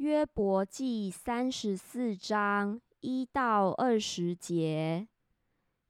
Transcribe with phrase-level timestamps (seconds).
[0.00, 5.06] 约伯记三十四章一到二十节，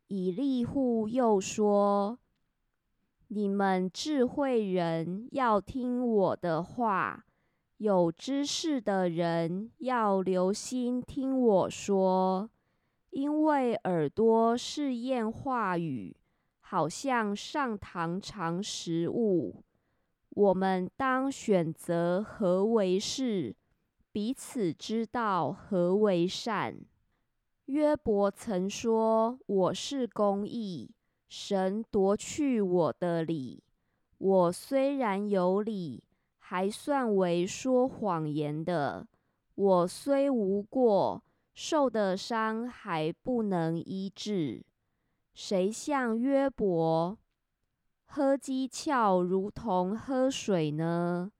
[0.09, 2.19] 以利户又说
[3.29, 7.25] ：“你们智慧人要听我的话，
[7.77, 12.51] 有知识的人要留心听我说，
[13.11, 16.17] 因为耳朵是咽话语，
[16.59, 19.63] 好像上堂尝食物。
[20.31, 23.55] 我们当选择何为是？”
[24.13, 26.77] 彼此知道何为善。
[27.67, 30.91] 约伯曾说：“我是公义，
[31.29, 33.63] 神夺去我的理。
[34.19, 36.03] 我虽然有理，
[36.39, 39.07] 还算为说谎言的。
[39.55, 41.23] 我虽无过，
[41.55, 44.65] 受的伤还不能医治。
[45.33, 47.17] 谁像约伯？
[48.07, 51.31] 喝鸡壳如同喝水呢？”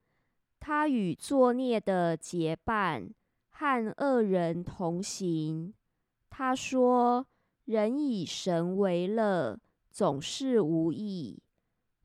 [0.63, 3.09] 他与作孽的结伴，
[3.49, 5.73] 和恶人同行。
[6.29, 7.25] 他说
[7.65, 11.41] ：“人以神为乐，总是无益。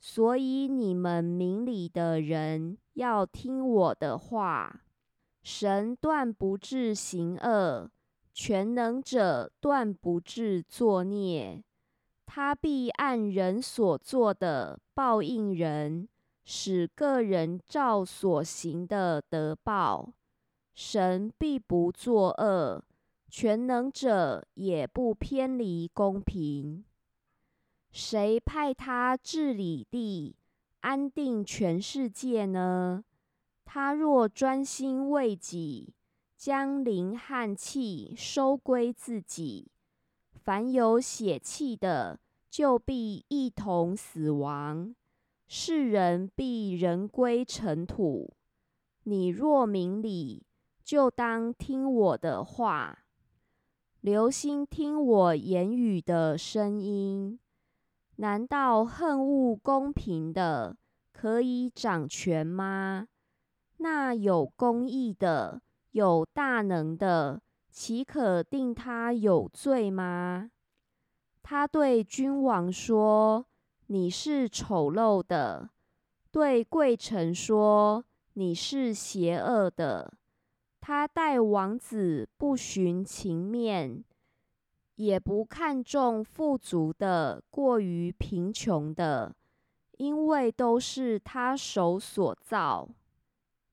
[0.00, 4.84] 所以你们明理的人要听我的话。
[5.42, 7.90] 神断不至行恶，
[8.32, 11.62] 全能者断不至作孽。
[12.24, 16.08] 他必按人所做的报应人。”
[16.48, 20.12] 使个人照所行的得报，
[20.74, 22.84] 神必不作恶，
[23.28, 26.84] 全能者也不偏离公平。
[27.90, 30.36] 谁派他治理地，
[30.82, 33.02] 安定全世界呢？
[33.64, 35.94] 他若专心为己，
[36.36, 39.72] 将灵和气收归自己，
[40.32, 44.94] 凡有血气的，就必一同死亡。
[45.48, 48.34] 世人必人归尘土。
[49.04, 50.44] 你若明理，
[50.82, 53.04] 就当听我的话，
[54.00, 57.38] 留心听我言语的声音。
[58.16, 60.76] 难道恨恶公平的
[61.12, 63.06] 可以掌权吗？
[63.76, 67.40] 那有公义的、有大能的，
[67.70, 70.50] 岂可定他有罪吗？
[71.42, 73.46] 他对君王说。
[73.88, 75.70] 你是丑陋的，
[76.32, 80.12] 对贵臣说你是邪恶的。
[80.80, 84.02] 他待王子不寻情面，
[84.96, 89.34] 也不看重富足的过于贫穷的，
[89.98, 92.88] 因为都是他手所造。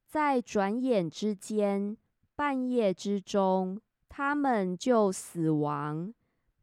[0.08, 1.98] 在转眼之间，
[2.36, 6.14] 半夜之中，他们就死亡，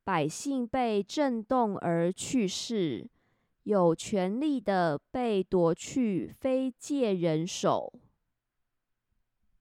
[0.04, 3.08] 百姓被震动而去世。
[3.65, 7.93] 有权力的被夺去，非借人手。